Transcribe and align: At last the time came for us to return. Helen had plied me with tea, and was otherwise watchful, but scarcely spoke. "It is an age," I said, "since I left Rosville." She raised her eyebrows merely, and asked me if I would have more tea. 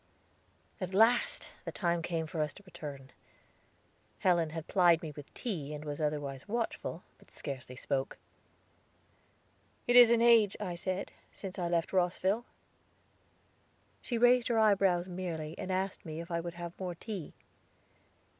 At 0.81 0.95
last 0.95 1.51
the 1.63 1.71
time 1.71 2.01
came 2.01 2.25
for 2.25 2.41
us 2.41 2.53
to 2.55 2.63
return. 2.65 3.11
Helen 4.17 4.49
had 4.49 4.67
plied 4.67 5.03
me 5.03 5.11
with 5.11 5.31
tea, 5.35 5.75
and 5.75 5.85
was 5.85 6.01
otherwise 6.01 6.47
watchful, 6.47 7.03
but 7.19 7.29
scarcely 7.29 7.75
spoke. 7.75 8.17
"It 9.85 9.95
is 9.95 10.09
an 10.09 10.23
age," 10.23 10.57
I 10.59 10.73
said, 10.73 11.11
"since 11.31 11.59
I 11.59 11.67
left 11.67 11.93
Rosville." 11.93 12.45
She 14.01 14.17
raised 14.17 14.47
her 14.47 14.57
eyebrows 14.57 15.07
merely, 15.07 15.55
and 15.59 15.71
asked 15.71 16.03
me 16.03 16.19
if 16.19 16.31
I 16.31 16.39
would 16.39 16.55
have 16.55 16.79
more 16.79 16.95
tea. 16.95 17.35